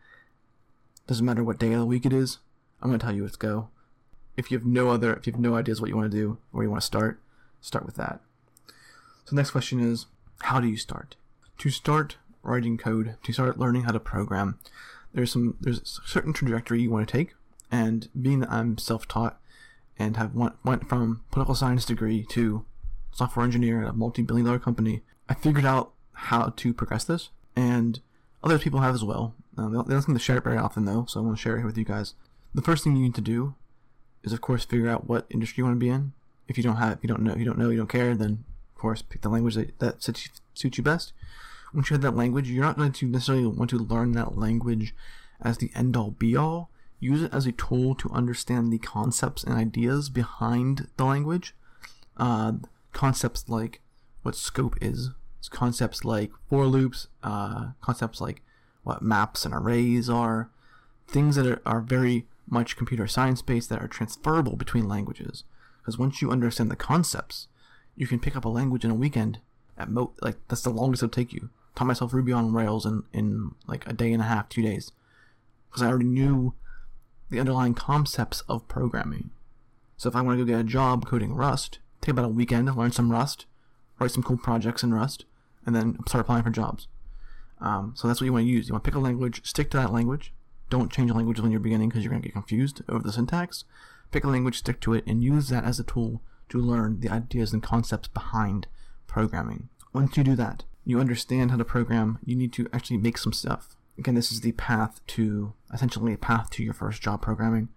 doesn't 1.06 1.24
matter 1.24 1.44
what 1.44 1.58
day 1.58 1.72
of 1.72 1.80
the 1.80 1.86
week 1.86 2.06
it 2.06 2.12
is, 2.12 2.38
I'm 2.80 2.88
gonna 2.88 2.98
tell 2.98 3.14
you 3.14 3.24
it's 3.24 3.36
Go. 3.36 3.68
If 4.36 4.50
you 4.50 4.58
have 4.58 4.66
no 4.66 4.88
other, 4.88 5.14
if 5.14 5.26
you 5.26 5.32
have 5.32 5.40
no 5.40 5.54
ideas 5.54 5.80
what 5.80 5.90
you 5.90 5.96
want 5.96 6.10
to 6.10 6.16
do, 6.16 6.38
where 6.50 6.64
you 6.64 6.70
want 6.70 6.80
to 6.80 6.86
start, 6.86 7.20
start 7.60 7.84
with 7.84 7.96
that. 7.96 8.20
So 9.24 9.36
next 9.36 9.50
question 9.50 9.78
is, 9.80 10.06
how 10.40 10.60
do 10.60 10.68
you 10.68 10.76
start? 10.76 11.16
To 11.58 11.70
start 11.70 12.16
writing 12.42 12.78
code, 12.78 13.16
to 13.22 13.32
start 13.32 13.58
learning 13.58 13.82
how 13.84 13.92
to 13.92 14.00
program, 14.00 14.58
there's 15.12 15.32
some 15.32 15.56
there's 15.60 15.80
a 15.80 16.08
certain 16.08 16.32
trajectory 16.32 16.82
you 16.82 16.90
want 16.90 17.06
to 17.06 17.12
take. 17.12 17.34
And 17.70 18.08
being 18.20 18.40
that 18.40 18.50
I'm 18.50 18.78
self-taught 18.78 19.38
and 19.98 20.16
have 20.16 20.34
went, 20.34 20.54
went 20.64 20.88
from 20.88 21.22
political 21.30 21.54
science 21.54 21.84
degree 21.84 22.24
to 22.30 22.64
software 23.12 23.44
engineer 23.44 23.82
at 23.82 23.90
a 23.90 23.92
multi-billion 23.92 24.46
dollar 24.46 24.58
company, 24.58 25.02
I 25.28 25.34
figured 25.34 25.64
out 25.64 25.92
how 26.12 26.52
to 26.56 26.74
progress 26.74 27.04
this, 27.04 27.30
and 27.56 28.00
other 28.42 28.58
people 28.58 28.80
have 28.80 28.94
as 28.94 29.04
well. 29.04 29.34
Uh, 29.56 29.68
they 29.68 29.92
don't 29.92 30.02
seem 30.02 30.14
to 30.14 30.20
share 30.20 30.38
it 30.38 30.44
very 30.44 30.56
often 30.56 30.84
though, 30.84 31.04
so 31.08 31.20
I 31.20 31.22
want 31.22 31.36
to 31.36 31.42
share 31.42 31.56
it 31.56 31.58
here 31.58 31.66
with 31.66 31.78
you 31.78 31.84
guys. 31.84 32.14
The 32.54 32.62
first 32.62 32.84
thing 32.84 32.96
you 32.96 33.02
need 33.02 33.14
to 33.14 33.20
do 33.20 33.54
is, 34.22 34.32
of 34.32 34.40
course, 34.40 34.64
figure 34.64 34.88
out 34.88 35.08
what 35.08 35.26
industry 35.30 35.60
you 35.60 35.64
want 35.64 35.76
to 35.76 35.84
be 35.84 35.88
in. 35.88 36.12
If 36.48 36.56
you 36.56 36.64
don't 36.64 36.76
have, 36.76 36.92
if 36.94 36.98
you 37.02 37.08
don't 37.08 37.22
know, 37.22 37.34
you 37.34 37.44
don't 37.44 37.58
know, 37.58 37.70
you 37.70 37.78
don't 37.78 37.88
care, 37.88 38.14
then 38.14 38.44
of 38.74 38.80
course 38.80 39.02
pick 39.02 39.22
the 39.22 39.28
language 39.28 39.54
that, 39.54 39.78
that 39.78 40.02
suits, 40.02 40.28
suits 40.54 40.78
you 40.78 40.84
best. 40.84 41.12
Once 41.74 41.88
you 41.88 41.94
have 41.94 42.02
that 42.02 42.16
language, 42.16 42.48
you're 42.50 42.64
not 42.64 42.76
going 42.76 42.92
to 42.92 43.06
necessarily 43.06 43.46
want 43.46 43.70
to 43.70 43.78
learn 43.78 44.12
that 44.12 44.36
language 44.36 44.94
as 45.40 45.58
the 45.58 45.70
end 45.74 45.96
all 45.96 46.10
be 46.10 46.36
all. 46.36 46.68
Use 47.00 47.22
it 47.22 47.34
as 47.34 47.46
a 47.46 47.52
tool 47.52 47.94
to 47.96 48.10
understand 48.10 48.72
the 48.72 48.78
concepts 48.78 49.42
and 49.42 49.54
ideas 49.54 50.08
behind 50.08 50.88
the 50.96 51.04
language. 51.04 51.54
Uh, 52.16 52.52
concepts 52.92 53.48
like 53.48 53.80
what 54.22 54.36
scope 54.36 54.76
is. 54.80 55.10
Concepts 55.48 56.04
like 56.04 56.30
for 56.48 56.66
loops, 56.66 57.08
uh, 57.22 57.72
concepts 57.80 58.20
like 58.20 58.42
what 58.82 59.02
maps 59.02 59.44
and 59.44 59.54
arrays 59.54 60.08
are, 60.08 60.50
things 61.06 61.36
that 61.36 61.46
are, 61.46 61.62
are 61.66 61.80
very 61.80 62.26
much 62.48 62.76
computer 62.76 63.06
science 63.06 63.42
based 63.42 63.68
that 63.68 63.80
are 63.80 63.88
transferable 63.88 64.56
between 64.56 64.88
languages. 64.88 65.44
Because 65.80 65.98
once 65.98 66.22
you 66.22 66.30
understand 66.30 66.70
the 66.70 66.76
concepts, 66.76 67.48
you 67.96 68.06
can 68.06 68.20
pick 68.20 68.36
up 68.36 68.44
a 68.44 68.48
language 68.48 68.84
in 68.84 68.90
a 68.90 68.94
weekend. 68.94 69.40
At 69.76 69.90
mo 69.90 70.12
like 70.20 70.36
that's 70.48 70.62
the 70.62 70.70
longest 70.70 71.02
it'll 71.02 71.12
take 71.12 71.32
you. 71.32 71.50
Taught 71.74 71.86
myself 71.86 72.12
Ruby 72.12 72.32
on 72.32 72.52
Rails 72.52 72.86
in 72.86 73.04
in 73.12 73.54
like 73.66 73.86
a 73.88 73.92
day 73.92 74.12
and 74.12 74.22
a 74.22 74.26
half, 74.26 74.48
two 74.48 74.62
days, 74.62 74.92
because 75.68 75.82
I 75.82 75.88
already 75.88 76.04
knew 76.04 76.54
the 77.30 77.40
underlying 77.40 77.74
concepts 77.74 78.42
of 78.48 78.68
programming. 78.68 79.30
So 79.96 80.08
if 80.08 80.16
I 80.16 80.20
want 80.20 80.38
to 80.38 80.44
go 80.44 80.52
get 80.52 80.60
a 80.60 80.64
job 80.64 81.06
coding 81.06 81.34
Rust, 81.34 81.78
take 82.00 82.12
about 82.12 82.26
a 82.26 82.28
weekend, 82.28 82.74
learn 82.76 82.92
some 82.92 83.10
Rust, 83.10 83.46
write 83.98 84.10
some 84.10 84.22
cool 84.22 84.36
projects 84.36 84.82
in 84.82 84.92
Rust, 84.92 85.24
and 85.66 85.74
then 85.74 85.98
start 86.06 86.22
applying 86.22 86.42
for 86.42 86.50
jobs. 86.50 86.88
Um, 87.60 87.94
so 87.96 88.08
that's 88.08 88.20
what 88.20 88.24
you 88.24 88.32
want 88.32 88.44
to 88.44 88.50
use. 88.50 88.68
You 88.68 88.74
want 88.74 88.84
to 88.84 88.90
pick 88.90 88.96
a 88.96 89.00
language, 89.00 89.46
stick 89.46 89.70
to 89.70 89.76
that 89.76 89.92
language. 89.92 90.32
Don't 90.68 90.90
change 90.90 91.10
the 91.10 91.16
language 91.16 91.38
when 91.38 91.50
you're 91.50 91.60
beginning 91.60 91.88
because 91.88 92.02
you're 92.02 92.10
going 92.10 92.22
to 92.22 92.28
get 92.28 92.34
confused 92.34 92.82
over 92.88 93.02
the 93.02 93.12
syntax. 93.12 93.64
Pick 94.10 94.24
a 94.24 94.28
language, 94.28 94.58
stick 94.58 94.80
to 94.80 94.94
it, 94.94 95.04
and 95.06 95.22
use 95.22 95.48
that 95.48 95.64
as 95.64 95.78
a 95.78 95.84
tool 95.84 96.22
to 96.48 96.58
learn 96.58 97.00
the 97.00 97.08
ideas 97.08 97.52
and 97.52 97.62
concepts 97.62 98.08
behind 98.08 98.66
programming. 99.06 99.68
Once 99.92 100.16
you 100.16 100.24
do 100.24 100.34
that, 100.36 100.64
you 100.84 100.98
understand 100.98 101.50
how 101.50 101.56
to 101.56 101.64
program, 101.64 102.18
you 102.24 102.34
need 102.34 102.52
to 102.54 102.68
actually 102.72 102.96
make 102.96 103.16
some 103.16 103.32
stuff. 103.32 103.76
Again, 103.98 104.14
this 104.14 104.32
is 104.32 104.40
the 104.40 104.52
path 104.52 105.00
to 105.08 105.52
essentially 105.72 106.14
a 106.14 106.18
path 106.18 106.50
to 106.50 106.64
your 106.64 106.74
first 106.74 107.00
job 107.00 107.22
programming. 107.22 107.68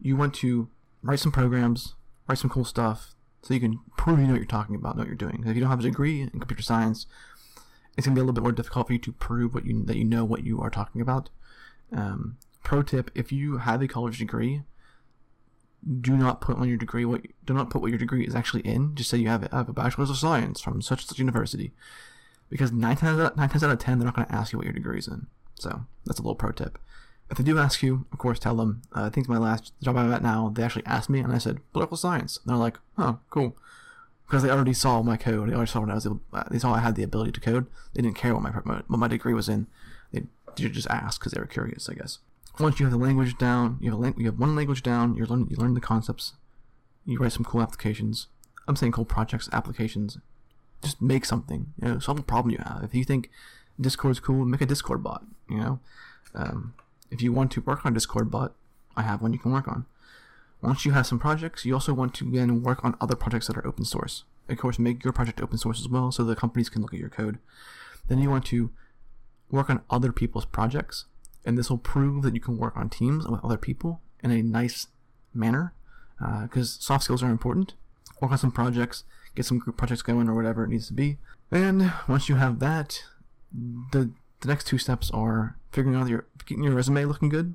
You 0.00 0.16
want 0.16 0.34
to 0.36 0.68
write 1.02 1.20
some 1.20 1.32
programs, 1.32 1.94
write 2.28 2.38
some 2.38 2.50
cool 2.50 2.64
stuff, 2.64 3.14
so 3.42 3.54
you 3.54 3.60
can 3.60 3.80
prove 3.96 4.18
you 4.18 4.26
know 4.26 4.32
what 4.32 4.40
you're 4.40 4.46
talking 4.46 4.74
about, 4.74 4.96
know 4.96 5.02
what 5.02 5.08
you're 5.08 5.16
doing. 5.16 5.44
If 5.46 5.54
you 5.54 5.60
don't 5.60 5.70
have 5.70 5.80
a 5.80 5.82
degree 5.82 6.20
in 6.20 6.30
computer 6.30 6.62
science, 6.62 7.06
it's 7.96 8.06
gonna 8.06 8.14
be 8.14 8.20
a 8.20 8.24
little 8.24 8.34
bit 8.34 8.42
more 8.42 8.52
difficult 8.52 8.86
for 8.86 8.92
you 8.92 8.98
to 9.00 9.12
prove 9.12 9.54
what 9.54 9.64
you 9.64 9.84
that 9.84 9.96
you 9.96 10.04
know 10.04 10.24
what 10.24 10.44
you 10.44 10.60
are 10.60 10.70
talking 10.70 11.00
about. 11.00 11.30
Um, 11.92 12.36
pro 12.62 12.82
tip: 12.82 13.10
If 13.14 13.32
you 13.32 13.58
have 13.58 13.82
a 13.82 13.88
college 13.88 14.18
degree, 14.18 14.62
do 16.00 16.16
not 16.16 16.40
put 16.40 16.56
on 16.56 16.68
your 16.68 16.76
degree 16.76 17.04
what 17.04 17.22
do 17.44 17.54
not 17.54 17.70
put 17.70 17.80
what 17.80 17.90
your 17.90 17.98
degree 17.98 18.26
is 18.26 18.34
actually 18.34 18.62
in. 18.62 18.94
Just 18.94 19.10
say 19.10 19.18
you 19.18 19.28
have, 19.28 19.50
have 19.50 19.68
a 19.68 19.72
bachelor's 19.72 20.10
of 20.10 20.18
science 20.18 20.60
from 20.60 20.82
such 20.82 21.06
such 21.06 21.18
university, 21.18 21.72
because 22.50 22.72
nine 22.72 22.96
times 22.96 23.20
out, 23.20 23.36
nine 23.36 23.48
times 23.48 23.64
out 23.64 23.70
of 23.70 23.78
ten 23.78 23.98
they're 23.98 24.06
not 24.06 24.28
to 24.28 24.34
ask 24.34 24.52
you 24.52 24.58
what 24.58 24.66
your 24.66 24.74
degree 24.74 24.98
is 24.98 25.08
in. 25.08 25.26
So 25.54 25.86
that's 26.04 26.18
a 26.18 26.22
little 26.22 26.34
pro 26.34 26.52
tip. 26.52 26.78
If 27.30 27.36
they 27.36 27.44
do 27.44 27.58
ask 27.58 27.82
you, 27.82 28.06
of 28.12 28.18
course, 28.18 28.38
tell 28.38 28.56
them. 28.56 28.82
Uh, 28.94 29.04
I 29.04 29.08
think 29.10 29.28
my 29.28 29.36
last 29.38 29.72
job 29.82 29.96
I'm 29.96 30.12
at 30.12 30.22
now, 30.22 30.50
they 30.54 30.62
actually 30.62 30.86
asked 30.86 31.10
me, 31.10 31.20
and 31.20 31.32
I 31.32 31.38
said 31.38 31.60
political 31.72 31.96
science. 31.96 32.38
And 32.38 32.50
they're 32.50 32.56
like, 32.56 32.78
"Oh, 32.96 33.18
cool," 33.28 33.56
because 34.26 34.42
they 34.42 34.50
already 34.50 34.72
saw 34.72 35.02
my 35.02 35.16
code. 35.16 35.48
They 35.48 35.54
already 35.54 35.70
saw 35.70 35.80
what 35.80 35.90
I 35.90 35.94
was 35.94 36.06
able. 36.06 36.22
Uh, 36.32 36.44
they 36.50 36.58
saw 36.58 36.72
I 36.72 36.80
had 36.80 36.94
the 36.94 37.02
ability 37.02 37.32
to 37.32 37.40
code. 37.40 37.66
They 37.92 38.02
didn't 38.02 38.16
care 38.16 38.34
what 38.34 38.42
my 38.42 38.50
what 38.50 38.98
my 38.98 39.08
degree 39.08 39.34
was 39.34 39.48
in. 39.48 39.66
They 40.12 40.68
just 40.68 40.88
asked 40.88 41.20
because 41.20 41.32
they 41.32 41.40
were 41.40 41.46
curious, 41.46 41.88
I 41.88 41.94
guess. 41.94 42.18
Once 42.58 42.80
you 42.80 42.86
have 42.86 42.92
the 42.92 42.98
language 42.98 43.38
down, 43.38 43.78
you 43.80 43.90
have 43.90 44.00
a 44.00 44.20
you 44.20 44.26
have 44.26 44.38
one 44.38 44.56
language 44.56 44.82
down. 44.82 45.14
You 45.14 45.24
learn 45.26 45.46
you 45.50 45.56
learn 45.56 45.74
the 45.74 45.80
concepts. 45.80 46.34
You 47.04 47.18
write 47.18 47.32
some 47.32 47.44
cool 47.44 47.62
applications. 47.62 48.26
I'm 48.66 48.76
saying 48.76 48.92
cool 48.92 49.04
projects, 49.04 49.48
applications. 49.52 50.18
Just 50.82 51.00
make 51.00 51.24
something. 51.24 51.72
You 51.80 51.88
know, 51.88 51.98
solve 51.98 52.18
a 52.18 52.22
problem 52.22 52.52
you 52.52 52.58
have. 52.58 52.82
If 52.82 52.94
you 52.94 53.04
think 53.04 53.30
Discord's 53.80 54.20
cool, 54.20 54.44
make 54.44 54.60
a 54.60 54.66
Discord 54.66 55.02
bot. 55.02 55.24
You 55.48 55.58
know. 55.58 55.80
Um, 56.34 56.74
if 57.10 57.22
you 57.22 57.32
want 57.32 57.50
to 57.52 57.60
work 57.60 57.84
on 57.84 57.94
Discord 57.94 58.30
bot, 58.30 58.54
I 58.96 59.02
have 59.02 59.22
one 59.22 59.32
you 59.32 59.38
can 59.38 59.52
work 59.52 59.68
on. 59.68 59.86
Once 60.60 60.84
you 60.84 60.92
have 60.92 61.06
some 61.06 61.18
projects, 61.18 61.64
you 61.64 61.72
also 61.72 61.94
want 61.94 62.14
to 62.14 62.30
then 62.30 62.62
work 62.62 62.84
on 62.84 62.96
other 63.00 63.14
projects 63.14 63.46
that 63.46 63.56
are 63.56 63.66
open 63.66 63.84
source. 63.84 64.24
Of 64.48 64.58
course, 64.58 64.78
make 64.78 65.04
your 65.04 65.12
project 65.12 65.40
open 65.40 65.58
source 65.58 65.80
as 65.80 65.88
well 65.88 66.10
so 66.10 66.24
the 66.24 66.34
companies 66.34 66.68
can 66.68 66.82
look 66.82 66.92
at 66.92 67.00
your 67.00 67.10
code. 67.10 67.38
Then 68.08 68.18
you 68.18 68.30
want 68.30 68.46
to 68.46 68.70
work 69.50 69.70
on 69.70 69.82
other 69.90 70.10
people's 70.10 70.46
projects, 70.46 71.04
and 71.44 71.56
this 71.56 71.70
will 71.70 71.78
prove 71.78 72.22
that 72.22 72.34
you 72.34 72.40
can 72.40 72.58
work 72.58 72.76
on 72.76 72.88
teams 72.88 73.26
with 73.28 73.44
other 73.44 73.56
people 73.56 74.00
in 74.22 74.30
a 74.30 74.42
nice 74.42 74.88
manner 75.32 75.72
because 76.18 76.76
uh, 76.76 76.80
soft 76.80 77.04
skills 77.04 77.22
are 77.22 77.30
important. 77.30 77.74
Work 78.20 78.32
on 78.32 78.38
some 78.38 78.50
projects, 78.50 79.04
get 79.34 79.44
some 79.44 79.58
group 79.58 79.76
projects 79.76 80.02
going 80.02 80.28
or 80.28 80.34
whatever 80.34 80.64
it 80.64 80.70
needs 80.70 80.88
to 80.88 80.92
be. 80.92 81.18
And 81.50 81.92
once 82.08 82.28
you 82.28 82.34
have 82.34 82.58
that, 82.58 83.04
the 83.92 84.10
the 84.40 84.48
next 84.48 84.66
two 84.66 84.78
steps 84.78 85.10
are 85.10 85.56
figuring 85.72 85.96
out 85.96 86.08
your 86.08 86.26
getting 86.46 86.64
your 86.64 86.74
resume 86.74 87.04
looking 87.04 87.28
good 87.28 87.54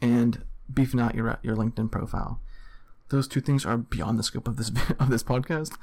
and 0.00 0.42
beefing 0.72 1.00
out 1.00 1.14
your 1.14 1.38
your 1.42 1.56
LinkedIn 1.56 1.90
profile. 1.90 2.40
Those 3.08 3.28
two 3.28 3.40
things 3.40 3.64
are 3.64 3.76
beyond 3.76 4.18
the 4.18 4.24
scope 4.24 4.48
of 4.48 4.56
this 4.56 4.70
of 4.98 5.10
this 5.10 5.22
podcast, 5.22 5.76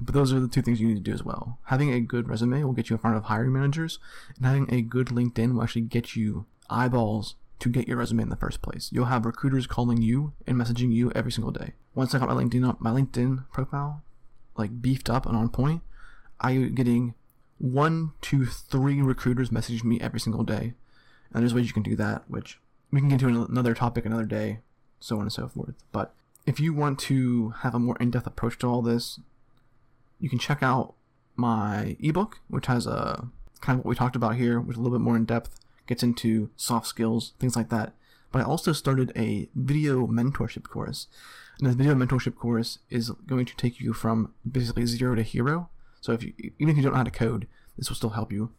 but 0.00 0.14
those 0.14 0.32
are 0.32 0.40
the 0.40 0.48
two 0.48 0.62
things 0.62 0.80
you 0.80 0.88
need 0.88 0.94
to 0.94 1.00
do 1.00 1.12
as 1.12 1.22
well. 1.22 1.58
Having 1.64 1.92
a 1.92 2.00
good 2.00 2.28
resume 2.28 2.64
will 2.64 2.72
get 2.72 2.88
you 2.88 2.96
in 2.96 3.00
front 3.00 3.16
of 3.16 3.24
hiring 3.24 3.52
managers, 3.52 3.98
and 4.36 4.46
having 4.46 4.72
a 4.72 4.82
good 4.82 5.08
LinkedIn 5.08 5.54
will 5.54 5.62
actually 5.62 5.82
get 5.82 6.16
you 6.16 6.46
eyeballs 6.68 7.34
to 7.58 7.68
get 7.68 7.86
your 7.86 7.98
resume 7.98 8.22
in 8.22 8.28
the 8.30 8.36
first 8.36 8.62
place. 8.62 8.88
You'll 8.90 9.06
have 9.06 9.26
recruiters 9.26 9.66
calling 9.66 10.00
you 10.00 10.32
and 10.46 10.56
messaging 10.56 10.92
you 10.92 11.12
every 11.14 11.30
single 11.30 11.52
day. 11.52 11.74
Once 11.94 12.14
I 12.14 12.18
got 12.18 12.28
my 12.28 12.34
LinkedIn 12.34 12.80
my 12.80 12.90
LinkedIn 12.90 13.44
profile 13.52 14.02
like 14.56 14.80
beefed 14.80 15.10
up 15.10 15.26
and 15.26 15.36
on 15.36 15.50
point, 15.50 15.82
I 16.40 16.54
getting 16.56 17.14
one 17.60 18.12
to 18.22 18.46
three 18.46 19.02
recruiters 19.02 19.52
message 19.52 19.84
me 19.84 20.00
every 20.00 20.18
single 20.18 20.42
day. 20.42 20.72
And 21.32 21.42
there's 21.42 21.54
ways 21.54 21.66
you 21.66 21.74
can 21.74 21.82
do 21.82 21.94
that, 21.96 22.24
which 22.26 22.58
we 22.90 23.00
can 23.00 23.10
get 23.10 23.22
into 23.22 23.44
another 23.44 23.74
topic 23.74 24.04
another 24.04 24.24
day, 24.24 24.60
so 24.98 25.16
on 25.16 25.22
and 25.22 25.32
so 25.32 25.46
forth. 25.46 25.74
But 25.92 26.14
if 26.46 26.58
you 26.58 26.72
want 26.72 26.98
to 27.00 27.50
have 27.60 27.74
a 27.74 27.78
more 27.78 27.96
in 28.00 28.10
depth 28.10 28.26
approach 28.26 28.58
to 28.58 28.66
all 28.66 28.82
this, 28.82 29.20
you 30.18 30.28
can 30.28 30.38
check 30.38 30.62
out 30.62 30.94
my 31.36 31.96
ebook, 32.00 32.40
which 32.48 32.66
has 32.66 32.86
a 32.86 33.28
kind 33.60 33.78
of 33.78 33.84
what 33.84 33.90
we 33.90 33.94
talked 33.94 34.16
about 34.16 34.36
here, 34.36 34.58
which 34.58 34.76
is 34.76 34.78
a 34.78 34.82
little 34.82 34.98
bit 34.98 35.04
more 35.04 35.16
in 35.16 35.26
depth, 35.26 35.60
gets 35.86 36.02
into 36.02 36.50
soft 36.56 36.86
skills, 36.86 37.34
things 37.38 37.56
like 37.56 37.68
that. 37.68 37.92
But 38.32 38.40
I 38.40 38.44
also 38.44 38.72
started 38.72 39.12
a 39.14 39.48
video 39.54 40.06
mentorship 40.06 40.64
course. 40.64 41.08
And 41.58 41.68
this 41.68 41.74
video 41.74 41.94
mentorship 41.94 42.36
course 42.36 42.78
is 42.88 43.10
going 43.26 43.44
to 43.44 43.56
take 43.56 43.80
you 43.80 43.92
from 43.92 44.32
basically 44.50 44.86
zero 44.86 45.14
to 45.14 45.22
hero 45.22 45.68
so 46.00 46.12
if 46.12 46.22
you, 46.22 46.32
even 46.58 46.70
if 46.70 46.76
you 46.76 46.82
don't 46.82 46.92
know 46.92 46.98
how 46.98 47.04
to 47.04 47.10
code, 47.10 47.46
this 47.76 47.88
will 47.88 47.96
still 47.96 48.10
help 48.10 48.32
you. 48.32 48.52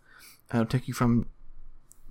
It'll 0.54 0.66
take 0.66 0.88
you 0.88 0.94
from 0.94 1.28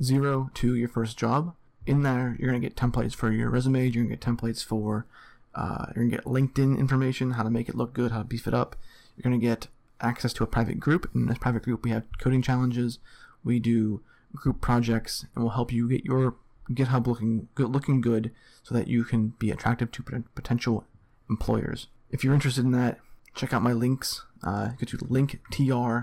zero 0.02 0.50
to 0.54 0.74
your 0.74 0.88
first 0.88 1.18
job. 1.18 1.54
In 1.86 2.02
there, 2.02 2.36
you're 2.38 2.48
gonna 2.48 2.60
get 2.60 2.76
templates 2.76 3.14
for 3.14 3.32
your 3.32 3.50
resume. 3.50 3.86
You're 3.86 4.04
gonna 4.04 4.16
get 4.16 4.20
templates 4.20 4.64
for 4.64 5.06
uh, 5.54 5.86
you're 5.94 6.04
gonna 6.04 6.16
get 6.16 6.24
LinkedIn 6.24 6.78
information, 6.78 7.32
how 7.32 7.42
to 7.42 7.50
make 7.50 7.68
it 7.68 7.74
look 7.74 7.92
good, 7.92 8.12
how 8.12 8.18
to 8.18 8.24
beef 8.24 8.46
it 8.46 8.54
up. 8.54 8.76
You're 9.16 9.24
gonna 9.24 9.38
get 9.38 9.68
access 10.00 10.32
to 10.34 10.44
a 10.44 10.46
private 10.46 10.80
group. 10.80 11.10
In 11.14 11.26
this 11.26 11.38
private 11.38 11.62
group, 11.62 11.84
we 11.84 11.90
have 11.90 12.04
coding 12.18 12.42
challenges. 12.42 12.98
We 13.44 13.58
do 13.58 14.02
group 14.34 14.60
projects, 14.60 15.26
and 15.34 15.42
we'll 15.42 15.54
help 15.54 15.72
you 15.72 15.88
get 15.88 16.04
your 16.04 16.36
GitHub 16.70 17.06
looking 17.06 17.48
good, 17.54 17.70
looking 17.70 18.00
good, 18.00 18.30
so 18.62 18.74
that 18.74 18.88
you 18.88 19.04
can 19.04 19.34
be 19.38 19.50
attractive 19.50 19.90
to 19.92 20.24
potential 20.34 20.84
employers. 21.28 21.88
If 22.10 22.22
you're 22.22 22.34
interested 22.34 22.64
in 22.64 22.72
that, 22.72 23.00
check 23.34 23.52
out 23.52 23.62
my 23.62 23.72
links. 23.72 24.24
Uh, 24.42 24.68
go 24.78 24.86
to 24.86 24.96
linktr.ee 24.96 26.02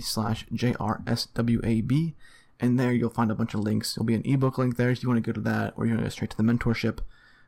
slash 0.00 0.46
jrswab, 0.46 2.14
and 2.60 2.80
there 2.80 2.92
you'll 2.92 3.10
find 3.10 3.30
a 3.30 3.34
bunch 3.34 3.54
of 3.54 3.60
links. 3.60 3.94
There'll 3.94 4.06
be 4.06 4.14
an 4.14 4.22
ebook 4.24 4.58
link 4.58 4.76
there 4.76 4.90
if 4.90 5.02
you 5.02 5.08
want 5.08 5.22
to 5.22 5.28
go 5.28 5.34
to 5.34 5.40
that, 5.40 5.74
or 5.76 5.86
you 5.86 5.92
want 5.92 6.00
to 6.00 6.06
go 6.06 6.10
straight 6.10 6.30
to 6.30 6.36
the 6.36 6.42
mentorship. 6.42 6.98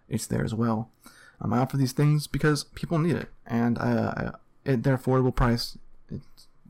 It's 0.09 0.27
there 0.27 0.45
as 0.45 0.55
well. 0.55 0.91
Um, 1.41 1.53
I 1.53 1.59
offer 1.59 1.77
these 1.77 1.93
things 1.93 2.27
because 2.27 2.65
people 2.65 2.99
need 2.99 3.17
it, 3.17 3.29
and 3.47 3.79
uh, 3.79 4.33
it, 4.65 4.83
they're 4.83 4.99
affordable 4.99 5.35
price. 5.35 5.79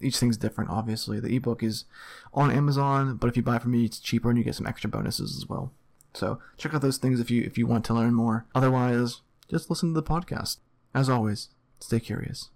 Each 0.00 0.18
thing's 0.18 0.36
different, 0.36 0.70
obviously. 0.70 1.20
The 1.20 1.34
ebook 1.36 1.62
is 1.62 1.84
on 2.32 2.50
Amazon, 2.50 3.16
but 3.16 3.28
if 3.28 3.36
you 3.36 3.42
buy 3.42 3.58
from 3.58 3.72
me, 3.72 3.84
it's 3.84 3.98
cheaper, 3.98 4.30
and 4.30 4.38
you 4.38 4.44
get 4.44 4.54
some 4.54 4.66
extra 4.66 4.88
bonuses 4.88 5.36
as 5.36 5.48
well. 5.48 5.72
So 6.14 6.38
check 6.56 6.74
out 6.74 6.82
those 6.82 6.98
things 6.98 7.20
if 7.20 7.30
you 7.30 7.42
if 7.42 7.58
you 7.58 7.66
want 7.66 7.84
to 7.86 7.94
learn 7.94 8.14
more. 8.14 8.46
Otherwise, 8.54 9.20
just 9.48 9.70
listen 9.70 9.90
to 9.90 10.00
the 10.00 10.06
podcast. 10.06 10.58
As 10.94 11.08
always, 11.08 11.48
Stay 11.80 12.00
curious. 12.00 12.50